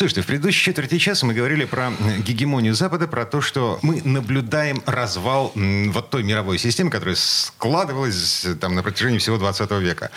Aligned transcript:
Слушайте, 0.00 0.22
в 0.22 0.26
предыдущей 0.28 0.64
четверти 0.64 0.96
часа 0.96 1.26
мы 1.26 1.34
говорили 1.34 1.66
про 1.66 1.92
гегемонию 2.20 2.74
Запада, 2.74 3.06
про 3.06 3.26
то, 3.26 3.42
что 3.42 3.78
мы 3.82 4.00
наблюдаем 4.02 4.82
развал 4.86 5.52
вот 5.54 6.08
той 6.08 6.22
мировой 6.22 6.56
системы, 6.56 6.90
которая 6.90 7.16
складывалась 7.16 8.46
там 8.62 8.74
на 8.74 8.82
протяжении 8.82 9.18
всего 9.18 9.36
20 9.36 9.70
века. 9.72 10.10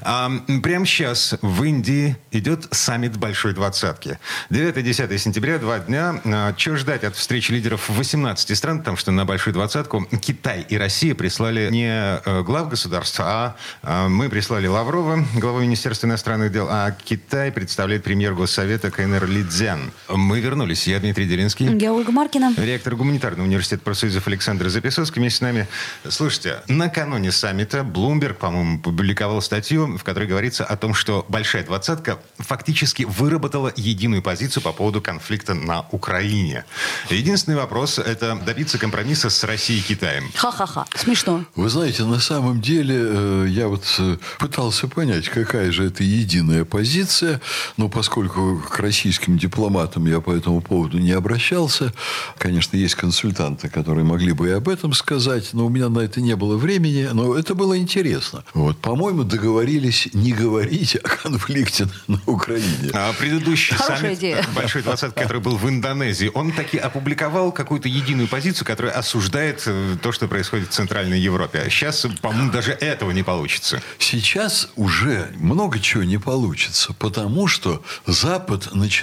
А, 0.00 0.32
прямо 0.62 0.86
сейчас 0.86 1.34
в 1.42 1.62
Индии 1.64 2.16
идет 2.30 2.66
саммит 2.70 3.18
Большой 3.18 3.52
Двадцатки. 3.52 4.18
9-10 4.48 5.18
сентября, 5.18 5.58
два 5.58 5.80
дня. 5.80 6.18
А, 6.24 6.54
что 6.56 6.76
ждать 6.76 7.04
от 7.04 7.14
встречи 7.14 7.52
лидеров 7.52 7.90
18 7.90 8.56
стран? 8.56 8.78
Потому 8.78 8.96
что 8.96 9.12
на 9.12 9.26
Большую 9.26 9.52
Двадцатку 9.52 10.06
Китай 10.18 10.64
и 10.66 10.78
Россия 10.78 11.14
прислали 11.14 11.68
не 11.70 11.90
э, 11.90 12.42
глав 12.42 12.70
государств, 12.70 13.20
а, 13.20 13.54
а 13.82 14.08
мы 14.08 14.30
прислали 14.30 14.66
Лаврова, 14.66 15.22
главу 15.34 15.58
Министерства 15.60 16.06
иностранных 16.06 16.52
дел, 16.52 16.68
а 16.70 16.90
Китай 16.92 17.52
представляет 17.52 18.02
премьер 18.02 18.32
Госсовета 18.32 18.90
КНР 18.90 19.25
Лидзян. 19.26 19.90
Мы 20.08 20.40
вернулись. 20.40 20.86
Я 20.86 21.00
Дмитрий 21.00 21.26
Делинский. 21.26 21.76
Я 21.78 21.92
Ольга 21.92 22.12
Маркина. 22.12 22.54
Ректор 22.56 22.94
гуманитарного 22.96 23.46
университета 23.46 23.82
профсоюзов 23.82 24.26
Александр 24.26 24.68
Записовский 24.68 25.20
вместе 25.20 25.38
с 25.38 25.40
нами. 25.40 25.68
Слушайте, 26.08 26.62
накануне 26.68 27.32
саммита 27.32 27.82
Блумберг, 27.82 28.38
по-моему, 28.38 28.78
публиковал 28.78 29.42
статью, 29.42 29.96
в 29.96 30.04
которой 30.04 30.28
говорится 30.28 30.64
о 30.64 30.76
том, 30.76 30.94
что 30.94 31.24
Большая 31.28 31.64
Двадцатка 31.64 32.18
фактически 32.38 33.04
выработала 33.04 33.72
единую 33.76 34.22
позицию 34.22 34.62
по 34.62 34.72
поводу 34.72 35.00
конфликта 35.00 35.54
на 35.54 35.86
Украине. 35.90 36.64
Единственный 37.10 37.56
вопрос– 37.56 37.98
это 37.98 38.36
добиться 38.44 38.78
компромисса 38.78 39.30
с 39.30 39.44
Россией 39.44 39.80
и 39.80 39.82
Китаем. 39.82 40.30
Ха-ха-ха. 40.34 40.86
Смешно. 40.94 41.44
Вы 41.54 41.68
знаете, 41.68 42.04
на 42.04 42.20
самом 42.20 42.60
деле, 42.60 42.96
э, 42.98 43.46
я 43.48 43.68
вот 43.68 43.84
э, 43.98 44.18
пытался 44.38 44.88
понять, 44.88 45.28
какая 45.28 45.72
же 45.72 45.86
это 45.86 46.04
единая 46.04 46.64
позиция, 46.64 47.40
но 47.76 47.88
поскольку 47.88 48.62
к 48.68 48.78
российским 48.78 49.05
российским 49.06 49.38
дипломатам 49.38 50.04
я 50.06 50.20
по 50.20 50.32
этому 50.32 50.60
поводу 50.60 50.98
не 50.98 51.12
обращался. 51.12 51.92
Конечно, 52.38 52.76
есть 52.76 52.96
консультанты, 52.96 53.68
которые 53.68 54.04
могли 54.04 54.32
бы 54.32 54.48
и 54.48 54.50
об 54.50 54.68
этом 54.68 54.92
сказать, 54.94 55.50
но 55.52 55.66
у 55.66 55.68
меня 55.68 55.88
на 55.88 56.00
это 56.00 56.20
не 56.20 56.34
было 56.34 56.56
времени. 56.56 57.08
Но 57.12 57.36
это 57.36 57.54
было 57.54 57.78
интересно. 57.78 58.42
Вот, 58.52 58.78
по-моему, 58.78 59.22
договорились 59.22 60.08
не 60.12 60.32
говорить 60.32 60.96
о 60.96 61.08
конфликте 61.08 61.86
на 62.08 62.20
Украине. 62.26 62.90
А 62.94 63.12
предыдущий 63.12 63.76
Хорошая 63.76 63.98
саммит 63.98 64.18
идея. 64.18 64.44
Большой 64.56 64.82
двадцатки, 64.82 65.22
который 65.22 65.40
был 65.40 65.56
в 65.56 65.68
Индонезии, 65.68 66.32
он 66.34 66.50
таки 66.50 66.76
опубликовал 66.76 67.52
какую-то 67.52 67.88
единую 67.88 68.26
позицию, 68.26 68.66
которая 68.66 68.92
осуждает 68.92 69.62
э, 69.66 69.96
то, 70.02 70.10
что 70.10 70.26
происходит 70.26 70.70
в 70.70 70.72
Центральной 70.72 71.20
Европе. 71.20 71.62
А 71.64 71.70
сейчас, 71.70 72.06
по-моему, 72.20 72.50
даже 72.50 72.72
этого 72.72 73.12
не 73.12 73.22
получится. 73.22 73.80
Сейчас 73.98 74.68
уже 74.74 75.28
много 75.36 75.78
чего 75.78 76.02
не 76.02 76.18
получится, 76.18 76.92
потому 76.98 77.46
что 77.46 77.84
Запад 78.04 78.74
начинает 78.74 78.95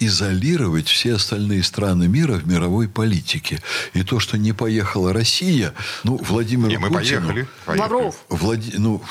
изолировать 0.00 0.88
все 0.88 1.14
остальные 1.14 1.62
страны 1.62 2.08
мира 2.08 2.34
в 2.34 2.46
мировой 2.46 2.88
политике. 2.88 3.62
И 3.92 4.02
то, 4.02 4.20
что 4.20 4.38
не 4.38 4.52
поехала 4.52 5.12
Россия, 5.12 5.74
ну, 6.04 6.16
Владимир 6.28 6.68
Не, 6.68 6.78
мы 6.78 6.88
Путину- 6.88 6.94
поехали. 7.28 7.48
поехали. 7.66 7.92
Лавров. 7.92 8.16
Влади... 8.28 8.74
Ну, 8.78 9.02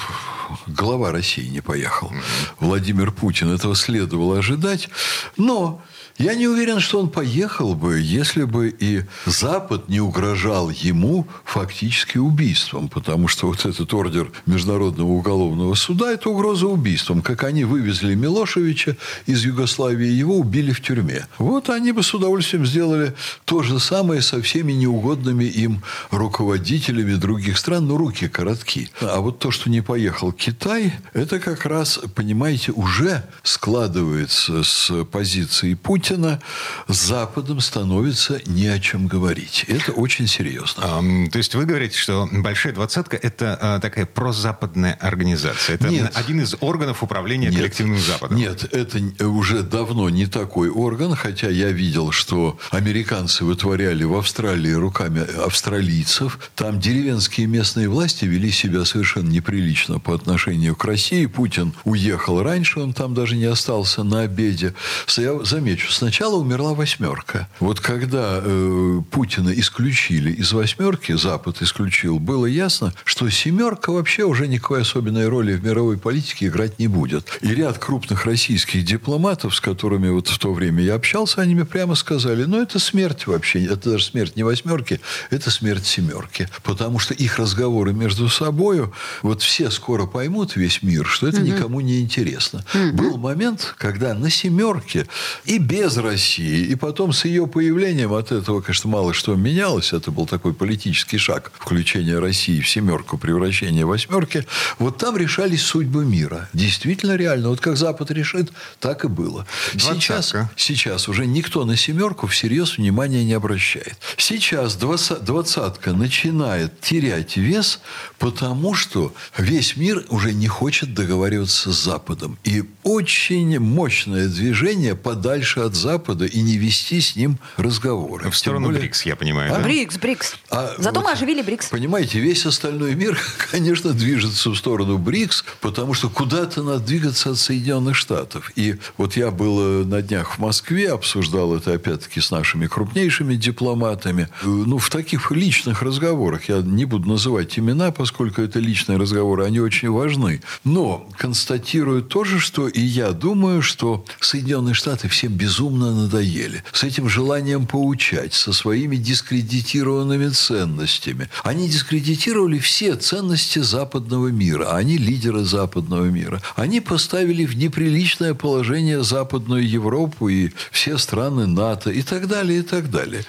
глава 0.67 1.11
России 1.11 1.47
не 1.47 1.61
поехал. 1.61 2.11
Владимир 2.59 3.11
Путин. 3.11 3.53
Этого 3.53 3.75
следовало 3.75 4.39
ожидать. 4.39 4.89
Но 5.37 5.81
я 6.17 6.35
не 6.35 6.47
уверен, 6.47 6.79
что 6.79 6.99
он 6.99 7.09
поехал 7.09 7.73
бы, 7.73 7.99
если 7.99 8.43
бы 8.43 8.73
и 8.77 9.03
Запад 9.25 9.89
не 9.89 9.99
угрожал 9.99 10.69
ему 10.69 11.27
фактически 11.43 12.17
убийством. 12.17 12.87
Потому 12.87 13.27
что 13.27 13.47
вот 13.47 13.65
этот 13.65 13.93
ордер 13.93 14.31
Международного 14.45 15.09
уголовного 15.09 15.73
суда– 15.73 16.11
это 16.13 16.29
угроза 16.29 16.67
убийством. 16.67 17.21
Как 17.21 17.43
они 17.43 17.63
вывезли 17.63 18.13
Милошевича 18.13 18.95
из 19.25 19.43
Югославии, 19.43 20.07
его 20.07 20.37
убили 20.37 20.71
в 20.71 20.81
тюрьме. 20.81 21.27
Вот 21.39 21.69
они 21.69 21.91
бы 21.91 22.03
с 22.03 22.13
удовольствием 22.13 22.65
сделали 22.65 23.13
то 23.45 23.63
же 23.63 23.79
самое 23.79 24.21
со 24.21 24.41
всеми 24.41 24.73
неугодными 24.73 25.45
им 25.45 25.81
руководителями 26.11 27.15
других 27.15 27.57
стран, 27.57 27.87
но 27.87 27.97
руки 27.97 28.27
коротки. 28.27 28.89
А 29.01 29.19
вот 29.19 29.39
то, 29.39 29.49
что 29.49 29.69
не 29.69 29.81
поехал 29.81 30.31
Китай, 30.31 30.93
это 31.13 31.39
как 31.39 31.65
раз, 31.65 31.99
понимаете, 32.13 32.71
уже 32.71 33.23
складывается 33.41 34.63
с 34.63 35.03
позиции 35.05 35.73
Путина, 35.73 36.02
с 36.09 37.07
Западом 37.07 37.59
становится 37.59 38.41
не 38.45 38.67
о 38.67 38.79
чем 38.79 39.07
говорить. 39.07 39.65
Это 39.67 39.91
очень 39.91 40.27
серьезно. 40.27 40.83
Ам, 40.97 41.29
то 41.29 41.37
есть 41.37 41.55
вы 41.55 41.65
говорите, 41.65 41.97
что 41.97 42.27
Большая 42.31 42.73
Двадцатка– 42.73 43.17
это 43.21 43.57
а, 43.61 43.79
такая 43.79 44.05
прозападная 44.05 44.93
организация. 44.99 45.75
Это 45.75 45.87
Нет. 45.89 46.11
один 46.15 46.41
из 46.41 46.55
органов 46.59 47.03
управления 47.03 47.47
Нет. 47.47 47.55
коллективным 47.57 47.99
Западом. 47.99 48.37
Нет, 48.37 48.65
это 48.73 48.97
н- 48.99 49.15
уже 49.21 49.63
давно 49.63 50.09
не 50.09 50.25
такой 50.25 50.69
орган, 50.69 51.15
хотя 51.15 51.49
я 51.49 51.71
видел, 51.71 52.11
что 52.11 52.57
американцы 52.71 53.45
вытворяли 53.45 54.03
в 54.03 54.15
Австралии 54.15 54.71
руками 54.71 55.21
австралийцев. 55.45 56.39
Там 56.55 56.79
деревенские 56.79 57.47
местные 57.47 57.87
власти 57.89 58.25
вели 58.25 58.51
себя 58.51 58.85
совершенно 58.85 59.29
неприлично 59.29 59.99
по 59.99 60.13
отношению 60.13 60.75
к 60.75 60.83
России. 60.85 61.25
Путин 61.25 61.73
уехал 61.85 62.41
раньше, 62.43 62.79
он 62.79 62.93
там 62.93 63.13
даже 63.13 63.35
не 63.35 63.45
остался 63.45 64.03
на 64.03 64.21
обеде. 64.21 64.73
Я 65.17 65.43
замечу, 65.43 65.91
сначала 65.93 66.35
умерла 66.35 66.73
восьмерка. 66.73 67.47
Вот 67.59 67.79
когда 67.79 68.39
э, 68.41 69.01
Путина 69.11 69.49
исключили 69.49 70.31
из 70.31 70.51
восьмерки, 70.53 71.13
Запад 71.13 71.61
исключил, 71.61 72.19
было 72.19 72.45
ясно, 72.45 72.93
что 73.03 73.29
семерка 73.29 73.91
вообще 73.91 74.23
уже 74.23 74.47
никакой 74.47 74.81
особенной 74.81 75.27
роли 75.27 75.53
в 75.53 75.63
мировой 75.63 75.97
политике 75.97 76.47
играть 76.47 76.79
не 76.79 76.87
будет. 76.87 77.39
И 77.41 77.47
ряд 77.47 77.77
крупных 77.77 78.25
российских 78.25 78.85
дипломатов, 78.85 79.55
с 79.55 79.61
которыми 79.61 80.09
вот 80.09 80.27
в 80.27 80.39
то 80.39 80.53
время 80.53 80.83
я 80.83 80.95
общался, 80.95 81.41
они 81.41 81.55
мне 81.55 81.65
прямо 81.65 81.95
сказали, 81.95 82.45
ну, 82.45 82.61
это 82.61 82.79
смерть 82.79 83.27
вообще, 83.27 83.65
это 83.65 83.91
даже 83.91 84.05
смерть 84.05 84.35
не 84.35 84.43
восьмерки, 84.43 84.99
это 85.29 85.51
смерть 85.51 85.85
семерки. 85.85 86.49
Потому 86.63 86.99
что 86.99 87.13
их 87.13 87.39
разговоры 87.39 87.93
между 87.93 88.29
собой, 88.29 88.91
вот 89.21 89.41
все 89.41 89.69
скоро 89.69 90.05
поймут, 90.05 90.55
весь 90.55 90.81
мир, 90.81 91.05
что 91.05 91.27
это 91.27 91.41
никому 91.41 91.81
не 91.81 92.01
интересно. 92.01 92.63
Был 92.93 93.17
момент, 93.17 93.75
когда 93.77 94.13
на 94.13 94.29
семерке 94.29 95.07
и 95.45 95.57
без 95.57 95.82
России, 95.97 96.65
и 96.65 96.75
потом 96.75 97.13
с 97.13 97.25
ее 97.25 97.47
появлением 97.47 98.13
от 98.13 98.31
этого, 98.31 98.61
конечно, 98.61 98.89
мало 98.89 99.13
что 99.13 99.35
менялось. 99.35 99.93
Это 99.93 100.11
был 100.11 100.25
такой 100.25 100.53
политический 100.53 101.17
шаг 101.17 101.51
включения 101.57 102.19
России 102.19 102.61
в 102.61 102.67
семерку, 102.67 103.17
превращение 103.17 103.85
в 103.85 103.89
восьмерки. 103.89 104.45
Вот 104.79 104.97
там 104.97 105.17
решались 105.17 105.61
судьбы 105.61 106.05
мира. 106.05 106.49
Действительно 106.53 107.15
реально. 107.15 107.49
Вот 107.49 107.59
как 107.59 107.77
Запад 107.77 108.11
решит, 108.11 108.51
так 108.79 109.05
и 109.05 109.07
было. 109.07 109.45
Сейчас, 109.77 110.33
сейчас 110.55 111.07
уже 111.07 111.25
никто 111.25 111.65
на 111.65 111.75
семерку 111.75 112.27
всерьез 112.27 112.77
внимания 112.77 113.23
не 113.23 113.33
обращает. 113.33 113.97
Сейчас 114.17 114.77
двадца- 114.77 115.23
двадцатка 115.23 115.93
начинает 115.93 116.79
терять 116.81 117.37
вес, 117.37 117.79
потому 118.19 118.73
что 118.73 119.13
весь 119.37 119.75
мир 119.77 120.05
уже 120.09 120.33
не 120.33 120.47
хочет 120.47 120.93
договариваться 120.93 121.71
с 121.71 121.83
Западом. 121.83 122.37
И 122.43 122.63
очень 122.83 123.59
мощное 123.59 124.27
движение 124.27 124.95
подальше 124.95 125.61
от 125.61 125.72
Запада 125.75 126.25
и 126.25 126.41
не 126.41 126.57
вести 126.57 127.01
с 127.01 127.15
ним 127.15 127.37
разговоры. 127.57 128.29
В 128.29 128.35
сторону 128.37 128.67
более- 128.67 128.81
БРИКС, 128.81 129.05
я 129.05 129.15
понимаю, 129.15 129.53
А? 129.53 129.57
да? 129.57 129.63
БРИКС, 129.63 129.97
БРИКС. 129.97 130.35
А 130.49 130.75
Зато 130.77 130.99
вот, 130.99 131.07
мы 131.07 131.11
оживили 131.13 131.41
БРИКС. 131.41 131.67
Понимаете, 131.69 132.19
весь 132.19 132.45
остальной 132.45 132.95
мир, 132.95 133.19
конечно, 133.51 133.91
движется 133.93 134.49
в 134.49 134.55
сторону 134.55 134.97
БРИКС, 134.97 135.45
потому 135.61 135.93
что 135.93 136.09
куда-то 136.09 136.63
надо 136.63 136.79
двигаться 136.79 137.31
от 137.31 137.37
Соединенных 137.39 137.95
Штатов. 137.95 138.51
И 138.55 138.75
вот 138.97 139.15
я 139.17 139.31
был 139.31 139.59
э, 139.81 139.85
на 139.85 140.01
днях 140.01 140.35
в 140.35 140.39
Москве, 140.39 140.91
обсуждал 140.91 141.55
это 141.55 141.73
опять-таки 141.73 142.21
с 142.21 142.31
нашими 142.31 142.67
крупнейшими 142.67 143.35
дипломатами. 143.35 144.27
Э, 144.41 144.47
Ну, 144.47 144.77
в 144.77 144.89
таких 144.89 145.31
личных 145.31 145.81
разговорах, 145.81 146.49
я 146.49 146.57
не 146.61 146.85
буду 146.85 147.09
называть 147.09 147.57
имена, 147.59 147.91
поскольку 147.91 148.41
это 148.41 148.59
личные 148.59 148.97
разговоры, 148.97 149.45
они 149.45 149.59
очень 149.59 149.89
важны. 149.89 150.41
Но 150.63 151.07
констатирую 151.17 152.01
тоже, 152.03 152.39
что 152.39 152.67
и 152.67 152.81
я 152.81 153.11
думаю, 153.11 153.61
что 153.61 154.05
Соединенные 154.19 154.73
Штаты 154.73 155.07
всем 155.09 155.31
безумно 155.33 155.62
безумно 155.63 155.93
надоели. 155.93 156.63
С 156.73 156.83
этим 156.83 157.07
желанием 157.07 157.65
поучать, 157.65 158.33
со 158.33 158.51
своими 158.53 158.97
дискредитированными 158.97 160.29
ценностями. 160.29 161.29
Они 161.43 161.69
дискредитировали 161.69 162.59
все 162.59 162.95
ценности 162.95 163.59
западного 163.59 164.27
мира. 164.27 164.75
Они 164.75 164.97
лидеры 164.97 165.45
западного 165.45 166.05
мира. 166.05 166.41
Они 166.55 166.81
поставили 166.81 167.45
в 167.45 167.55
неприличное 167.55 168.33
положение 168.33 169.03
Западную 169.03 169.67
Европу 169.67 170.29
и 170.29 170.51
все 170.71 170.97
страны 170.97 171.47
НАТО 171.47 171.91
и 171.91 172.01
так 172.01 172.27
далее, 172.27 172.59
и 172.59 172.63
так 172.63 172.89
далее. 172.89 173.23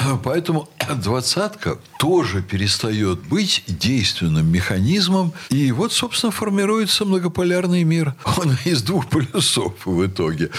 Поэтому 0.24 0.68
двадцатка 0.96 1.78
тоже 1.98 2.42
перестает 2.42 3.20
быть 3.20 3.64
действенным 3.66 4.50
механизмом. 4.50 5.32
И 5.50 5.72
вот, 5.72 5.92
собственно, 5.92 6.32
формируется 6.32 7.04
многополярный 7.04 7.84
мир. 7.84 8.14
Он 8.24 8.56
из 8.64 8.82
двух 8.82 9.08
полюсов 9.08 9.74
в 9.84 10.06
итоге. 10.06 10.50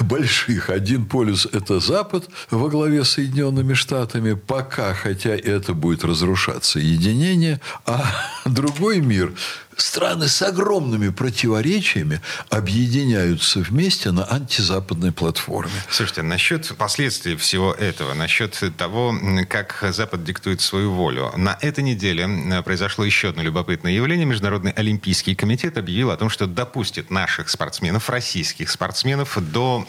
Больших. 0.00 0.61
Один 0.70 1.06
полюс– 1.06 1.46
это 1.52 1.80
Запад 1.80 2.28
во 2.50 2.68
главе 2.68 3.04
с 3.04 3.10
Соединенными 3.10 3.74
Штатами. 3.74 4.34
Пока, 4.34 4.94
хотя 4.94 5.30
это 5.30 5.74
будет 5.74 6.04
разрушаться 6.04 6.78
единение. 6.78 7.60
А 7.86 8.04
другой 8.44 9.00
мир 9.00 9.32
страны 9.76 10.28
с 10.28 10.42
огромными 10.42 11.08
противоречиями 11.10 12.20
объединяются 12.50 13.60
вместе 13.60 14.10
на 14.10 14.24
антизападной 14.30 15.12
платформе. 15.12 15.72
Слушайте, 15.90 16.22
насчет 16.22 16.76
последствий 16.76 17.36
всего 17.36 17.72
этого, 17.72 18.14
насчет 18.14 18.60
того, 18.76 19.14
как 19.48 19.84
Запад 19.90 20.24
диктует 20.24 20.60
свою 20.60 20.92
волю. 20.92 21.32
На 21.36 21.58
этой 21.60 21.84
неделе 21.84 22.62
произошло 22.62 23.04
еще 23.04 23.30
одно 23.30 23.42
любопытное 23.42 23.92
явление. 23.92 24.26
Международный 24.26 24.72
олимпийский 24.72 25.34
комитет 25.34 25.78
объявил 25.78 26.10
о 26.10 26.16
том, 26.16 26.30
что 26.30 26.46
допустит 26.46 27.10
наших 27.10 27.48
спортсменов, 27.48 28.10
российских 28.10 28.70
спортсменов, 28.70 29.38
до 29.52 29.86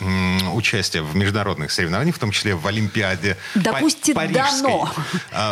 участия 0.53 1.01
в 1.01 1.15
международных 1.15 1.71
соревнованиях, 1.71 2.15
в 2.15 2.19
том 2.19 2.31
числе 2.31 2.55
в 2.55 2.65
Олимпиаде 2.67 3.37
допустит 3.55 4.15
Парижской 4.15 4.61
дано. 4.61 4.93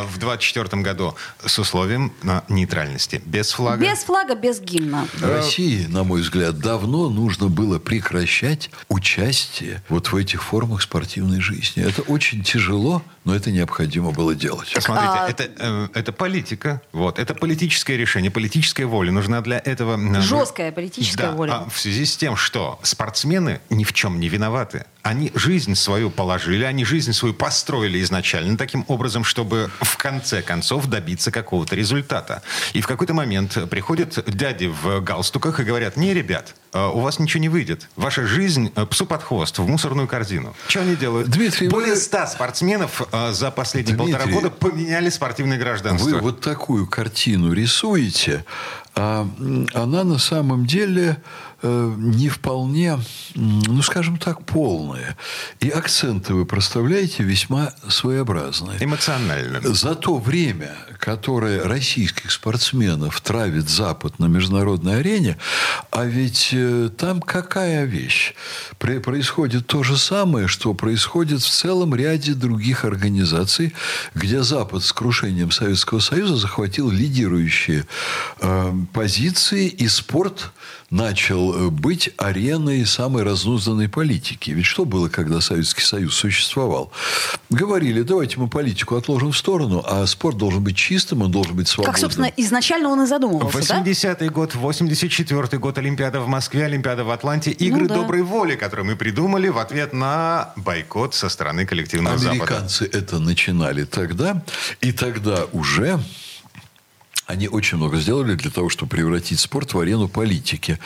в 0.04 0.18
2024 0.18 0.82
году 0.82 1.16
с 1.46 1.60
условием 1.60 2.14
нейтральности. 2.50 3.22
Без 3.26 3.52
флага. 3.52 3.84
Без 3.84 4.00
флага, 4.00 4.21
без 4.30 4.62
гимна. 4.62 5.08
России, 5.22 5.86
на 5.88 6.04
мой 6.04 6.22
взгляд, 6.22 6.58
давно 6.60 7.10
нужно 7.10 7.48
было 7.48 7.80
прекращать 7.80 8.70
участие 8.90 9.82
вот 9.90 10.12
в 10.12 10.16
этих 10.16 10.44
формах 10.44 10.82
спортивной 10.82 11.42
жизни. 11.42 11.84
Это 11.84 12.02
очень 12.04 12.44
тяжело, 12.44 13.02
но 13.26 13.36
это 13.36 13.52
необходимо 13.52 14.12
было 14.12 14.34
делать. 14.36 14.70
Смотрите, 14.80 15.14
А- 15.14 15.30
это, 15.30 15.50
э, 15.58 15.88
это 15.94 16.12
политика, 16.12 16.82
вот, 16.94 17.20
это 17.20 17.34
политическое 17.36 17.98
решение, 17.98 18.32
политическая 18.32 18.86
воля. 18.86 19.12
Нужна 19.12 19.42
для 19.42 19.58
этого... 19.64 19.98
э, 20.00 20.22
Жесткая 20.22 20.72
политическая 20.72 21.24
Да, 21.28 21.32
воля. 21.34 21.52
а 21.54 21.70
в 21.70 21.78
связи 21.80 22.06
с 22.06 22.16
тем, 22.16 22.36
что 22.36 22.80
спортсмены 22.84 23.60
ни 23.70 23.84
в 23.84 23.94
чем 23.94 24.20
не 24.20 24.30
виноваты. 24.30 24.86
Они 25.04 25.32
жизнь 25.34 25.74
свою 25.74 26.12
положили, 26.12 26.64
они 26.64 26.86
жизнь 26.86 27.12
свою 27.14 27.34
построили 27.34 28.00
изначально 28.04 28.56
таким 28.56 28.86
образом, 28.88 29.24
чтобы 29.24 29.72
в 29.82 29.98
конце 29.98 30.44
концов 30.44 30.86
добиться 30.88 31.32
какого-то 31.32 31.76
результата. 31.76 32.44
И 32.74 32.82
в 32.82 32.88
какой-то 32.88 33.16
момент 33.16 33.58
приходят 34.12 34.36
дяди 34.38 34.66
в 34.68 35.02
галстуках 35.02 35.60
и 35.60 35.64
говорят, 35.64 35.98
не, 35.98 36.14
ребят, 36.14 36.56
э, 36.74 36.88
у 36.88 37.00
вас 37.00 37.20
ничего 37.20 37.42
не 37.42 37.50
выйдет. 37.50 37.88
Ваша 37.96 38.26
жизнь 38.26 38.72
э, 38.76 38.86
псу 38.86 39.06
под 39.06 39.24
хвост, 39.24 39.58
в 39.60 39.68
мусорную 39.68 40.08
корзину. 40.08 40.54
Что 40.68 40.82
они 40.82 40.96
делают? 40.96 41.30
Дмитрий, 41.30 41.70
Более 41.70 41.94
вы- 41.94 42.00
100 42.00 42.28
спортсменов 42.28 43.02
э, 43.12 43.32
за 43.32 43.52
последние 43.52 43.96
Дмитрий, 43.96 44.14
полтора 44.14 44.32
года 44.34 44.50
поменяли 44.50 45.10
спортивное 45.10 45.58
гражданство. 45.58 46.10
Вы 46.10 46.20
вот 46.20 46.42
такую 46.42 46.88
картину 46.88 47.54
рисуете, 47.54 48.46
а 48.96 49.28
она 49.74 50.04
на 50.04 50.18
самом 50.18 50.66
деле 50.66 51.18
не 51.64 52.30
вполне, 52.30 53.00
ну, 53.36 53.82
скажем 53.82 54.18
так, 54.18 54.46
полная. 54.46 55.18
И 55.60 55.70
акценты 55.70 56.34
вы 56.34 56.46
проставляете 56.46 57.24
весьма 57.24 57.74
своеобразные. 57.88 58.84
Эмоционально. 58.84 59.62
За 59.62 59.96
то 59.96 60.18
время, 60.18 60.76
которое 61.00 61.64
российских 61.64 62.32
спортсменов 62.32 63.20
травит 63.22 63.70
Запад 63.70 64.20
на 64.20 64.26
международной 64.26 65.00
арене, 65.00 65.38
а 65.92 66.06
ведь 66.06 66.50
э, 66.52 66.90
там 66.98 67.22
какая 67.22 67.86
вещь? 67.86 68.34
Происходит 68.80 69.68
то 69.68 69.84
же 69.84 69.98
самое, 69.98 70.48
что 70.48 70.74
происходит 70.74 71.42
в 71.42 71.50
целом 71.50 71.94
ряде 71.96 72.34
других 72.34 72.86
организаций, 72.86 73.74
где 74.16 74.42
Запад 74.42 74.84
с 74.84 74.94
крушением 74.94 75.52
Советского 75.52 76.00
Союза 76.00 76.36
захватил 76.36 76.90
лидирующие 76.90 77.86
э, 78.40 78.74
позиции, 78.94 79.68
и 79.68 79.88
спорт 79.88 80.52
начал 80.90 81.51
э, 81.54 81.70
быть 81.70 82.10
ареной 82.18 82.86
самой 82.86 83.24
разнузданной 83.24 83.90
политики. 83.90 84.52
Ведь 84.52 84.66
что 84.66 84.86
было, 84.86 85.10
когда 85.10 85.42
Советский 85.42 85.82
Союз 85.84 86.16
существовал? 86.16 86.92
Говорили, 87.50 88.02
давайте 88.02 88.40
мы 88.40 88.48
политику 88.48 88.96
отложим 88.96 89.32
в 89.32 89.38
сторону, 89.38 89.84
а 89.88 90.06
спорт 90.08 90.38
должен 90.38 90.64
быть 90.64 90.76
чистым, 90.76 91.22
он 91.22 91.32
должен 91.32 91.56
быть 91.56 91.68
свободным. 91.68 91.94
Как, 91.94 92.00
собственно, 92.02 92.32
изначально 92.38 92.90
он 92.90 93.04
и 93.04 93.06
задумывался, 93.06 93.68
да? 93.68 93.82
80-й 93.82 94.30
год, 94.30 94.56
84-й 94.56 95.58
год, 95.58 95.78
Олимпиада 95.78 96.22
в 96.22 96.28
Москве, 96.28 96.66
Олимпиада 96.66 97.04
в 97.04 97.12
Атланте, 97.12 97.52
игры 97.52 97.82
Ну 97.82 97.88
да. 97.88 97.96
доброй 97.96 98.22
воли, 98.22 98.56
которые 98.56 98.86
мы 98.86 98.96
придумали 98.96 99.48
в 99.50 99.58
ответ 99.58 99.94
на 99.94 100.54
бойкот 100.56 101.16
со 101.16 101.30
стороны 101.30 101.66
коллективного 101.66 102.18
Запада. 102.18 102.44
Американцы 102.44 102.90
это 102.92 103.20
начинали 103.20 103.84
тогда, 103.84 104.44
и 104.82 104.92
тогда 104.92 105.46
уже 105.52 106.00
они 107.32 107.48
очень 107.48 107.78
много 107.78 107.98
сделали 107.98 108.36
для 108.36 108.52
того, 108.52 108.70
чтобы 108.70 108.90
превратить 108.92 109.40
спорт 109.40 109.74
в 109.74 109.80
арену 109.80 110.08
политики. 110.08 110.78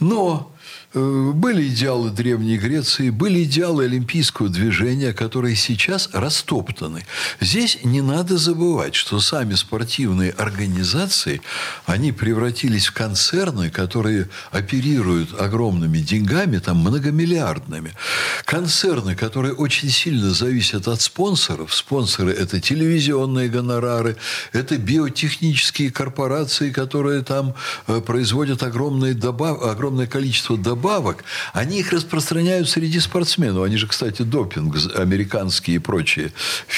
Но 0.00 0.52
были 0.94 1.68
идеалы 1.68 2.10
Древней 2.10 2.56
Греции, 2.56 3.10
были 3.10 3.44
идеалы 3.44 3.84
олимпийского 3.84 4.48
движения, 4.48 5.12
которые 5.12 5.54
сейчас 5.54 6.08
растоптаны. 6.14 7.04
Здесь 7.40 7.80
не 7.84 8.00
надо 8.00 8.38
забывать, 8.38 8.94
что 8.94 9.20
сами 9.20 9.52
спортивные 9.54 10.30
организации, 10.30 11.42
они 11.84 12.10
превратились 12.12 12.86
в 12.86 12.94
концерны, 12.94 13.68
которые 13.68 14.30
оперируют 14.50 15.38
огромными 15.38 15.98
деньгами, 15.98 16.56
там 16.56 16.78
многомиллиардными. 16.78 17.92
Концерны, 18.46 19.14
которые 19.14 19.52
очень 19.52 19.90
сильно 19.90 20.32
зависят 20.32 20.88
от 20.88 21.02
спонсоров. 21.02 21.74
Спонсоры– 21.74 22.32
это 22.38 22.60
телевизионные 22.60 23.50
гонорары, 23.50 24.16
это 24.54 24.78
биотехнические 24.78 25.90
корпорации, 25.90 26.70
которые 26.70 27.22
там 27.22 27.54
э, 27.88 28.00
производят 28.00 28.62
огромные 28.62 29.12
добав... 29.12 29.62
огромное 29.62 30.06
количество 30.06 30.56
добавок. 30.56 30.77
Они 31.52 31.80
их 31.80 31.92
распространяют 31.92 32.68
среди 32.68 33.00
спортсменов. 33.00 33.64
Они 33.64 33.76
же, 33.76 33.86
кстати, 33.86 34.22
допинг 34.22 34.76
американские 34.96 35.76
и 35.76 35.78
прочие 35.78 36.32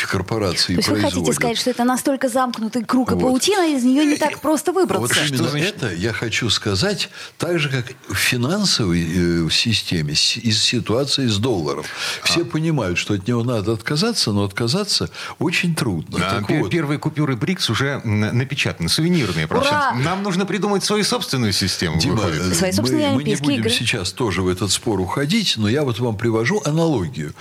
корпорации 0.08 0.74
То 0.74 0.78
есть 0.78 0.88
вы 0.88 0.94
производят. 0.94 1.14
хотите 1.14 1.32
сказать, 1.34 1.58
что 1.58 1.70
это 1.70 1.84
настолько 1.84 2.28
замкнутый 2.28 2.84
круг 2.84 3.12
и 3.12 3.14
Вот. 3.14 3.22
паутина, 3.22 3.76
из 3.76 3.84
нее 3.84 4.04
не 4.04 4.16
так 4.16 4.40
просто 4.40 4.72
Вот 4.72 4.80
выбраться? 4.82 5.24
именно 5.24 5.48
значит? 5.48 5.76
это 5.76 5.94
я 5.94 6.12
хочу 6.12 6.48
сказать, 6.50 7.10
так 7.38 7.58
же, 7.58 7.68
как 7.68 7.86
в 8.08 8.14
финансовой 8.18 9.02
э, 9.46 9.50
системе, 9.50 10.14
с- 10.14 10.36
из 10.36 10.62
ситуации 10.62 11.26
с 11.26 11.36
долларом. 11.38 11.84
Все 12.24 12.44
понимают, 12.44 12.98
что 12.98 13.14
от 13.14 13.26
него 13.28 13.44
надо 13.44 13.72
отказаться, 13.72 14.32
но 14.32 14.44
отказаться 14.44 15.10
очень 15.38 15.74
трудно. 15.74 16.18
А, 16.26 16.40
Так 16.40 16.50
пер- 16.50 16.60
вот, 16.60 16.70
Первые 16.70 16.98
купюры 16.98 17.36
БРИКС 17.36 17.70
уже 17.70 18.00
напечатаны, 18.04 18.88
сувенирные. 18.88 19.46
Ура! 19.46 19.94
Нам 20.02 20.22
нужно 20.22 20.46
придумать 20.46 20.84
свою 20.84 21.04
собственную 21.04 21.52
систему. 21.52 21.98
Дима, 22.00 22.14
выходит. 22.16 22.42
э, 22.42 22.54
Свои 22.54 22.72
собственные 22.72 23.08
мы, 23.10 23.16
мы 23.16 23.24
не 23.24 23.36
будем 23.36 23.60
игры. 23.60 23.70
сейчас 23.70 23.89
тоже 24.16 24.42
в 24.42 24.48
этот 24.48 24.70
спор 24.70 25.00
уходить, 25.00 25.54
но 25.56 25.68
я 25.68 25.82
вот 25.82 25.98
вам 25.98 26.16
привожу 26.16 26.62
аналогию. 26.64 27.34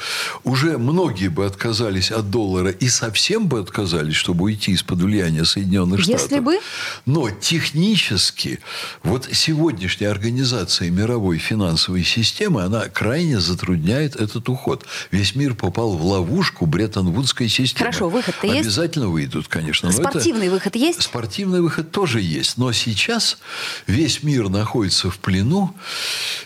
Уже 0.44 0.78
многие 0.78 1.28
бы 1.28 1.46
отказались 1.46 2.12
от 2.12 2.30
доллара 2.30 2.72
и 2.72 2.90
совсем 2.90 3.48
бы 3.48 3.60
отказались, 3.60 4.16
чтобы 4.16 4.46
уйти 4.46 4.72
из-под 4.72 5.00
влияния 5.02 5.46
Соединенных 5.46 6.00
Если 6.00 6.28
Штатов. 6.28 6.44
бы? 6.46 6.60
Но 7.06 7.30
технически 7.30 8.60
вот 9.04 9.28
сегодняшняя 9.32 10.10
организация 10.10 10.90
мировой 10.90 11.38
финансовой 11.38 12.04
системы, 12.04 12.64
она 12.64 12.88
крайне 12.90 13.40
затрудняет 13.40 14.16
этот 14.16 14.50
уход. 14.50 14.86
Весь 15.12 15.36
мир 15.36 15.54
попал 15.56 15.92
в 15.98 16.06
ловушку 16.06 16.66
Бреттон-Вудской 16.66 17.48
системы. 17.48 17.92
Хорошо, 17.92 18.10
выход-то 18.10 18.48
есть? 18.48 18.62
Обязательно 18.62 19.08
выйдут, 19.10 19.48
конечно. 19.48 19.90
но 19.90 19.94
это- 19.94 20.10
Спортивный 20.10 20.50
выход 20.50 20.76
есть? 20.76 21.02
Спортивный 21.04 21.62
выход 21.62 21.92
тоже 21.92 22.22
есть. 22.22 22.58
Но 22.58 22.72
сейчас 22.72 23.38
весь 23.88 24.24
мир 24.24 24.50
находится 24.50 25.10
в 25.10 25.20
плену 25.20 25.74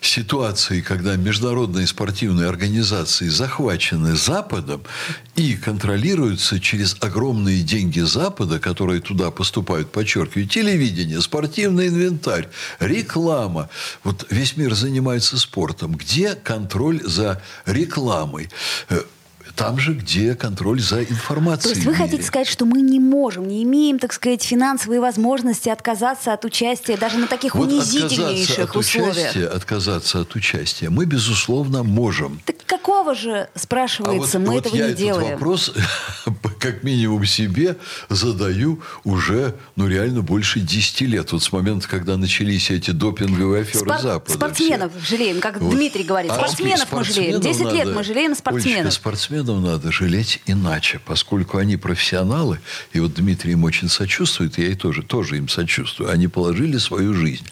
ситуации, 0.02 0.82
когда 0.82 1.16
международные 1.16 1.88
спортивные 1.88 2.48
организации 2.48 3.28
захвачены 3.28 4.16
Западом 4.16 4.84
и 5.36 5.56
контролируются 5.56 6.60
через 6.60 6.96
огромные 7.02 7.62
деньги 7.62 8.00
Запада, 8.00 8.60
которые 8.60 9.02
туда 9.02 9.32
поступают, 9.32 9.92
подчеркиваю, 9.92 10.48
телевидение, 10.48 11.22
спортивный 11.22 11.88
инвентарь, 11.88 12.50
реклама. 12.80 13.70
Вот 14.04 14.26
весь 14.30 14.58
мир 14.58 14.74
занимается 14.76 15.38
спортом. 15.38 15.94
Где 15.94 16.36
контроль 16.36 17.02
за 17.04 17.42
рекламой? 17.66 18.50
Там 19.56 19.78
же, 19.78 19.94
где 19.94 20.34
контроль 20.34 20.82
за 20.82 20.98
То 20.98 21.04
информацией. 21.04 21.76
есть 21.76 21.86
вы 21.86 21.94
хотите 21.94 22.24
сказать, 22.24 22.48
что 22.48 22.66
мы 22.66 22.82
не 22.82 23.00
можем, 23.00 23.48
не 23.48 23.62
имеем, 23.64 24.00
так 24.00 24.12
сказать, 24.12 24.42
финансовые 24.44 25.00
возможности 25.00 25.70
отказаться 25.70 26.34
от 26.34 26.44
участия 26.44 26.98
даже 26.98 27.18
на 27.18 27.28
таких 27.28 27.54
Вот 27.54 27.70
унизительнейших 27.72 28.70
от 28.72 28.76
участиях? 28.76 29.12
участия, 29.12 29.46
отказаться 29.46 30.22
от 30.22 30.36
участия 30.36 30.90
мы, 30.90 31.06
безусловно, 31.06 31.84
можем. 31.84 32.42
Так 32.46 32.56
какого 32.66 33.14
же, 33.14 33.48
спрашивается, 33.56 34.40
мы 34.40 34.48
А 34.48 34.52
вот 34.54 34.66
этого 34.66 34.76
я 34.76 34.86
не 34.86 34.92
этот 34.94 34.98
делаем? 35.06 35.32
вопрос, 35.34 35.72
как 36.64 36.82
минимум 36.82 37.26
себе, 37.26 37.76
задаю 38.08 38.82
уже, 39.04 39.54
ну, 39.76 39.86
реально 39.86 40.22
больше 40.22 40.62
10 40.62 41.02
лет. 41.08 41.34
Вот 41.34 41.44
с 41.44 41.52
момента, 41.52 41.90
когда 41.90 42.16
начались 42.16 42.72
эти 42.72 42.92
допинговые 42.92 43.64
аферы 43.64 43.80
Спор- 43.86 44.02
Запада. 44.02 44.34
спортсменов 44.34 44.92
жалеем, 45.06 45.42
как 45.42 45.60
Дмитрий 45.60 46.06
говорит. 46.06 46.32
А 46.32 46.36
Спортсменов 46.36 46.90
мы 46.94 47.04
жалеем. 47.04 47.34
спортсменов 47.34 47.42
10 47.44 47.74
лет 47.74 47.86
надо- 47.88 47.98
мы 47.98 48.04
жалеем 48.06 48.34
спортсменов. 48.36 48.80
Олечка, 48.80 48.92
спортсменов 48.92 49.62
надо 49.62 49.92
жалеть 49.92 50.40
иначе, 50.46 51.02
поскольку 51.06 51.58
они 51.58 51.76
профессионалы, 51.76 52.60
и 52.94 53.00
вот 53.02 53.14
Дмитрий 53.14 53.52
им 53.52 53.66
очень 53.66 53.90
сочувствует, 53.90 54.58
я 54.58 54.68
и 54.68 54.76
тоже, 54.76 55.04
тоже 55.04 55.36
им 55.38 55.50
сочувствую. 55.50 56.10
Они 56.12 56.30
положили 56.30 56.78
свою 56.78 57.14
жизнь. 57.14 57.46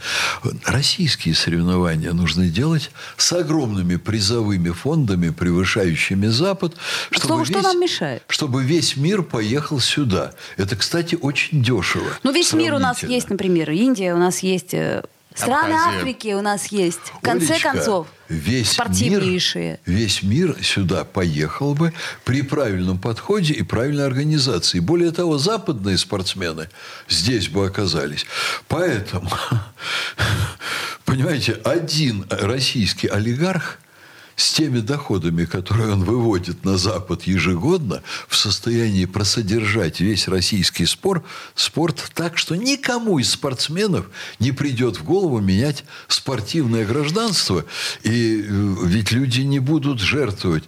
Российские 0.65 1.36
соревнования 1.36 2.13
нужно 2.13 2.48
делать 2.48 2.91
с 3.18 3.34
огромными 3.34 3.98
призовыми 3.98 4.70
фондами, 4.70 5.32
превышающими 5.32 6.27
Запад. 6.27 6.75
К 7.10 7.20
слову, 7.20 7.44
что 7.44 7.62
нам 7.62 7.77
мешает? 7.77 8.24
Чтобы 8.30 8.63
весь 8.63 8.96
мир 9.01 9.24
поехал 9.24 9.79
сюда. 9.79 10.34
Это, 10.58 10.75
кстати, 10.75 11.17
очень 11.20 11.63
дешево. 11.63 12.08
Ну, 12.24 12.31
весь 12.31 12.53
мир 12.53 12.74
у 12.75 12.79
нас 12.79 13.03
есть, 13.03 13.29
например, 13.29 13.70
Индия, 13.72 14.13
у 14.13 14.17
нас 14.17 14.39
есть 14.39 14.74
э, 14.74 15.03
страны 15.36 15.74
Абхазия. 15.74 16.00
Африки, 16.00 16.34
у 16.34 16.41
нас 16.41 16.67
есть. 16.67 17.00
В 17.00 17.22
конце 17.22 17.53
Олечка, 17.53 17.72
концов, 17.72 18.08
весь 18.29 18.72
спортивнейшие. 18.72 19.79
Мир, 19.86 19.98
весь 19.98 20.24
мир 20.24 20.58
сюда 20.63 21.03
поехал 21.03 21.74
бы 21.74 21.93
при 22.24 22.41
правильном 22.41 23.00
подходе 23.00 23.53
и 23.53 23.63
правильной 23.63 24.05
организации. 24.05 24.79
Более 24.79 25.12
того, 25.12 25.38
западные 25.38 25.98
спортсмены 25.98 26.70
здесь 27.08 27.50
бы 27.50 27.65
оказались. 27.65 28.25
Поэтому, 28.67 29.29
понимаете, 31.05 31.53
один 31.63 32.25
российский 32.29 33.08
олигарх 33.08 33.79
с 34.42 34.54
теми 34.54 34.80
доходами, 34.80 35.46
которые 35.46 35.94
он 35.94 36.04
выводит 36.04 36.66
на 36.66 36.78
Запад 36.78 37.24
ежегодно, 37.24 38.02
в 38.28 38.36
состоянии 38.36 39.06
просодержать 39.06 40.00
весь 40.00 40.28
российский 40.28 40.86
спор, 40.86 41.24
спорт 41.54 42.12
так, 42.16 42.38
что 42.38 42.56
никому 42.56 43.20
из 43.20 43.32
спортсменов 43.32 44.10
не 44.40 44.52
придет 44.52 44.98
в 44.98 45.04
голову 45.04 45.40
менять 45.40 45.84
спортивное 46.08 46.86
гражданство. 46.86 47.66
И 48.04 48.42
э, 48.42 48.76
ведь 48.84 49.12
люди 49.12 49.42
не 49.42 49.60
будут 49.60 50.00
жертвовать 50.00 50.64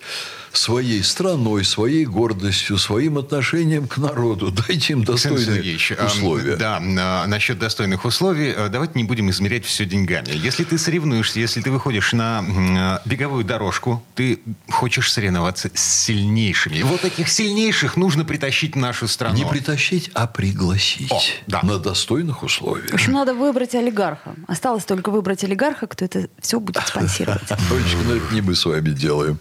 своей 0.57 1.03
страной, 1.03 1.65
своей 1.65 2.05
гордостью, 2.05 2.77
своим 2.77 3.17
отношением 3.17 3.87
к 3.87 3.97
народу. 3.97 4.51
Дайте 4.67 4.93
им 4.93 5.03
достойные 5.03 5.45
Сергеевич, 5.45 5.91
условия. 5.91 6.55
Да, 6.55 6.79
а, 6.81 7.27
насчет 7.27 7.59
достойных 7.59 8.05
условий, 8.05 8.53
э, 8.55 8.69
давайте 8.69 8.93
не 8.95 9.03
будем 9.03 9.29
измерять 9.31 9.65
все 9.65 9.85
деньгами. 9.85 10.29
Если 10.29 10.63
ты 10.63 10.77
соревнуешься, 10.77 11.39
если 11.39 11.61
ты 11.61 11.71
выходишь 11.71 12.13
на 12.13 13.01
э, 13.05 13.09
беговую 13.09 13.43
дорожку, 13.43 14.03
ты 14.15 14.39
хочешь 14.69 15.11
соревноваться 15.11 15.69
с 15.73 16.03
сильнейшими. 16.03 16.81
Вот 16.83 17.03
этих 17.03 17.29
сильнейших 17.29 17.97
нужно 17.97 18.23
притащить 18.23 18.75
в 18.75 18.77
нашу 18.77 19.07
страну. 19.07 19.35
Не 19.35 19.45
притащить, 19.45 20.11
а 20.13 20.27
пригласить 20.27 21.11
О, 21.11 21.19
да. 21.47 21.61
на 21.63 21.79
достойных 21.79 22.43
условиях. 22.43 22.91
В 22.91 22.93
общем, 22.93 23.13
надо 23.13 23.33
выбрать 23.33 23.73
олигарха. 23.75 24.35
Осталось 24.47 24.85
только 24.85 25.09
выбрать 25.09 25.43
олигарха, 25.43 25.87
кто 25.87 26.05
это 26.05 26.29
все 26.39 26.59
будет 26.59 26.85
спонсировать. 26.85 27.41
Олечка, 27.71 27.97
но 28.05 28.15
это 28.15 28.33
не 28.33 28.41
мы 28.41 28.55
с 28.55 28.65
вами 28.65 28.89
делаем. 28.89 29.39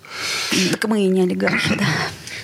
Так 0.71 0.85
мы 0.87 1.02
и 1.05 1.09
не 1.09 1.23
олигархи, 1.23 1.75
да. 1.77 1.85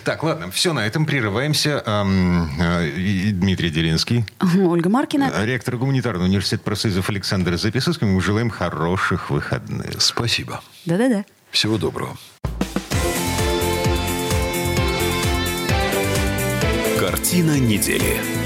Так, 0.04 0.22
ладно, 0.22 0.50
все, 0.50 0.72
на 0.72 0.86
этом 0.86 1.04
прерываемся. 1.04 1.82
Э, 1.84 2.90
Дмитрий 3.32 3.68
Делинский, 3.70 4.24
Ольга 4.58 4.88
Маркина. 4.88 5.30
ректор 5.44 5.76
гуманитарного 5.76 6.26
университета 6.26 6.62
профсоюзов 6.62 7.10
Александр 7.10 7.56
Записовский. 7.58 8.06
Мы 8.06 8.20
желаем 8.22 8.48
хороших 8.48 9.28
выходных. 9.30 10.00
Спасибо. 10.00 10.62
Да-да-да. 10.86 11.24
Всего 11.50 11.76
доброго. 11.76 12.16
Картина 16.98 17.58
недели. 17.58 18.37